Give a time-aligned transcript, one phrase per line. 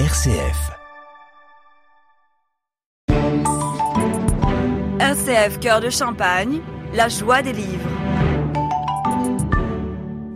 [0.00, 0.72] RCF.
[4.98, 6.58] RCF Cœur de Champagne,
[6.96, 7.88] la joie des livres.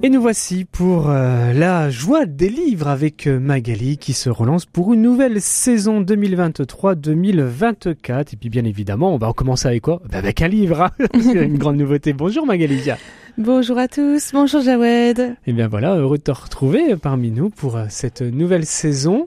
[0.05, 4.65] Et nous voici pour euh, la joie des livres avec euh, Magali qui se relance
[4.65, 8.35] pour une nouvelle saison 2023-2024.
[8.35, 10.01] Et puis bien évidemment, on va commencer avec quoi?
[10.09, 10.91] Ben, Avec un livre, hein
[11.21, 12.13] C'est une grande nouveauté.
[12.13, 12.93] Bonjour Magali.
[13.39, 15.35] Bonjour à tous, bonjour Jawed.
[15.49, 19.27] Et bien voilà, heureux de te retrouver parmi nous pour euh, cette nouvelle saison.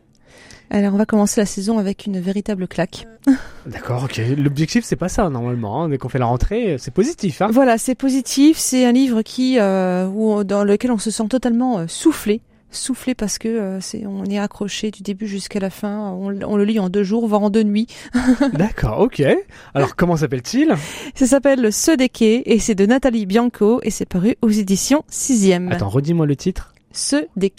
[0.73, 3.05] Alors on va commencer la saison avec une véritable claque.
[3.65, 4.21] D'accord, ok.
[4.37, 5.83] L'objectif c'est pas ça normalement.
[5.83, 5.89] Hein.
[5.89, 7.41] Dès qu'on fait la rentrée, c'est positif.
[7.41, 8.57] Hein Voilà, c'est positif.
[8.57, 12.39] C'est un livre qui, euh, où, dans lequel on se sent totalement euh, soufflé.
[12.71, 16.09] Soufflé parce que euh, c'est, on est accroché du début jusqu'à la fin.
[16.11, 17.87] On, on le lit en deux jours, voire en deux nuits.
[18.53, 19.21] D'accord, ok.
[19.73, 20.73] Alors comment s'appelle-t-il?
[21.15, 25.51] Ça s'appelle des quais et c'est de Nathalie Bianco et c'est paru aux éditions 6
[25.69, 26.73] Attends, redis-moi le titre.
[26.93, 27.49] Ce des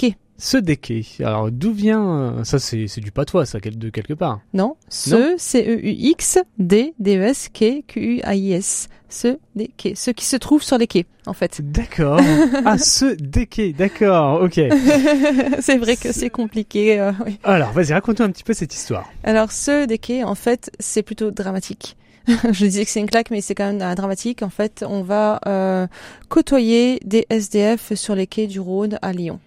[0.45, 1.05] Ce quais.
[1.21, 4.41] Alors d'où vient ça C'est c'est du patois ça de quelque part.
[4.55, 8.89] Non, ce, C-E-U-X, D, D-E-S, K, Q-U-A-I-S.
[9.09, 9.95] Ce des quais.
[9.95, 11.61] Ce qui se trouve sur les quais, en fait.
[11.63, 12.19] D'accord.
[12.65, 13.73] ah, ce quais.
[13.73, 14.43] D'accord.
[14.43, 14.55] Ok.
[15.61, 16.99] c'est vrai que c'est compliqué.
[16.99, 17.39] euh, oui.
[17.45, 19.09] Alors vas-y, raconte-nous un petit peu cette histoire.
[19.23, 21.97] Alors, ce des quais, en fait, c'est plutôt dramatique.
[22.27, 24.43] Je disais que c'est une claque, mais c'est quand même euh, dramatique.
[24.43, 25.87] En fait, on va euh,
[26.29, 29.39] côtoyer des SDF sur les quais du Rhône à Lyon.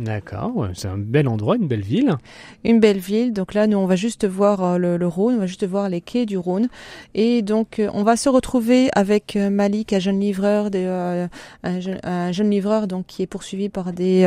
[0.00, 0.68] D'accord.
[0.74, 2.16] c'est un bel endroit, une belle ville.
[2.64, 3.32] Une belle ville.
[3.32, 5.88] Donc là, nous, on va juste voir euh, le, le Rhône, on va juste voir
[5.88, 6.68] les quais du Rhône.
[7.14, 12.00] Et donc, euh, on va se retrouver avec euh, Malik, un jeune livreur, un, jeune,
[12.02, 14.24] un jeune livreur donc qui est poursuivi par des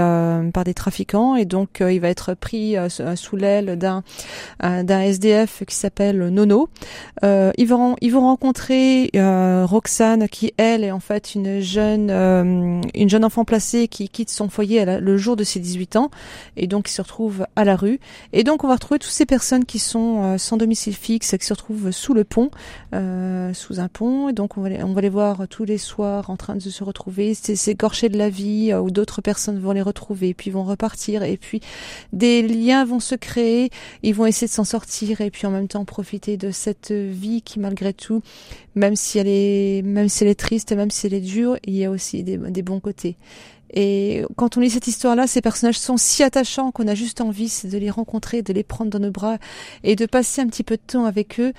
[0.54, 1.36] par des trafiquants.
[1.36, 2.76] Et donc, il va être pris
[3.16, 4.04] sous- l'aile d'un
[4.62, 6.70] d'un SDF qui s'appelle Nono.
[7.24, 13.26] Ils vont ils vont rencontrer Roxane, qui elle est en fait une jeune une jeune
[13.26, 16.12] enfant placée qui quitte son foyer le jour de ses 18 ans
[16.56, 18.00] et donc qui se retrouve à la rue.
[18.34, 21.46] Et donc on va retrouver toutes ces personnes qui sont euh, sans domicile fixe, qui
[21.46, 22.50] se retrouvent sous le pont,
[22.94, 24.30] euh, sous un pont.
[24.30, 26.62] Et donc on va, les, on va les voir tous les soirs en train de
[26.62, 30.64] se retrouver, s'écorcher de la vie, euh, où d'autres personnes vont les retrouver, puis vont
[30.64, 31.24] repartir.
[31.24, 31.62] Et puis
[32.14, 33.70] des liens vont se créer,
[34.04, 37.42] ils vont essayer de s'en sortir et puis en même temps profiter de cette vie
[37.42, 38.22] qui malgré tout,
[38.76, 41.76] même si elle est, même si elle est triste, même si elle est dure, il
[41.76, 43.18] y a aussi des bons côtés.
[43.74, 47.52] Et quand on lit cette histoire-là, ces personnages sont si attachants qu'on a juste envie
[47.64, 49.38] de les rencontrer, de les prendre dans nos bras
[49.84, 51.54] et de passer un petit peu de temps avec eux,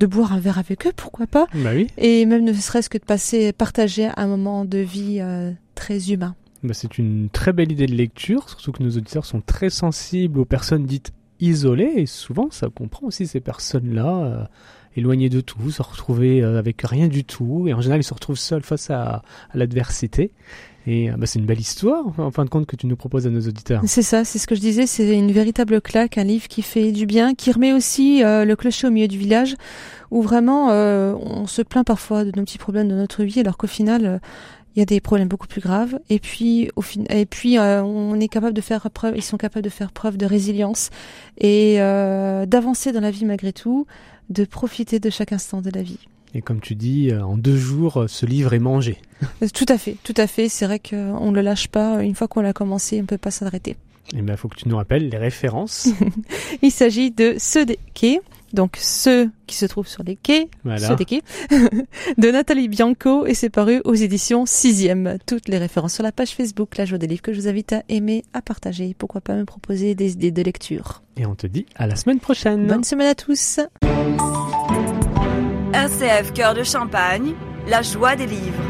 [0.00, 1.86] de boire un verre avec eux, pourquoi pas, Bah oui.
[1.96, 6.34] et même ne serait-ce que de passer, partager un moment de vie euh, très humain.
[6.62, 10.40] Bah, c'est une très belle idée de lecture, surtout que nos auditeurs sont très sensibles
[10.40, 11.12] aux personnes dites
[11.44, 11.92] isolées.
[11.96, 14.24] Et souvent, ça comprend aussi ces personnes-là.
[14.24, 14.44] euh,
[14.96, 18.14] éloignées de tout, se retrouver euh, avec rien du tout, et en général ils se
[18.14, 19.22] retrouvent seuls face à,
[19.52, 20.30] l'adversité.
[20.86, 23.26] Et euh, bah, c'est une belle histoire, en fin de compte, que tu nous proposes
[23.26, 23.82] à nos auditeurs.
[23.86, 26.92] C'est ça, c'est ce que je disais, c'est une véritable claque, un livre qui fait
[26.92, 29.56] du bien, qui remet aussi le clocher au milieu du village,
[30.12, 33.66] où vraiment on se plaint parfois de nos petits problèmes de notre vie, alors qu'au
[33.66, 34.20] final
[34.74, 35.98] il y a des problèmes beaucoup plus graves.
[36.10, 37.02] Et puis, au fin...
[37.08, 40.16] et puis euh, on est capable de faire preuve, ils sont capables de faire preuve
[40.16, 40.90] de résilience
[41.38, 43.86] et euh, d'avancer dans la vie malgré tout,
[44.30, 45.98] de profiter de chaque instant de la vie.
[46.36, 48.98] Et comme tu dis, euh, en deux jours, ce livre est mangé.
[49.54, 50.48] Tout à fait, tout à fait.
[50.48, 52.02] C'est vrai qu'on ne le lâche pas.
[52.02, 53.76] Une fois qu'on l'a commencé, on ne peut pas s'arrêter.
[54.12, 55.88] Et ben, faut que tu nous rappelles les références.
[56.62, 57.36] Il s'agit de
[57.94, 58.20] quais,
[58.54, 60.88] donc ceux qui se trouvent sur les quais, Voilà.
[60.88, 61.20] ceux des quais,
[61.50, 64.88] de Nathalie Bianco et c'est paru aux éditions 6
[65.26, 67.72] Toutes les références sur la page Facebook La Joie des Livres que je vous invite
[67.74, 68.94] à aimer, à partager.
[68.96, 71.02] Pourquoi pas me proposer des idées de lecture.
[71.16, 72.66] Et on te dit à la semaine prochaine.
[72.66, 73.60] Bonne semaine à tous.
[75.72, 77.34] RCF Cœur de Champagne,
[77.68, 78.63] la joie des livres.